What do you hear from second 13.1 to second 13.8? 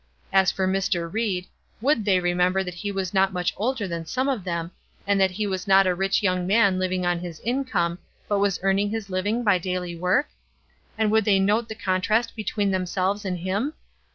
and him?